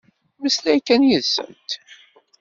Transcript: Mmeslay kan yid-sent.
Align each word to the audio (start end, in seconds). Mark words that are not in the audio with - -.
Mmeslay 0.39 0.79
kan 0.87 1.07
yid-sent. 1.09 1.71